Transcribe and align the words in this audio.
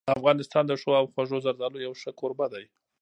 افغانستان 0.17 0.63
د 0.67 0.71
ښو 0.81 0.91
او 0.99 1.05
خوږو 1.13 1.37
زردالو 1.45 1.79
یو 1.85 1.93
ښه 2.01 2.11
کوربه 2.19 2.45
دی. 2.53 2.65